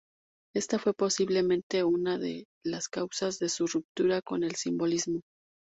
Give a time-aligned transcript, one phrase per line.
[0.55, 5.21] Esta fue posiblemente una de las causas de su ruptura con el simbolismo.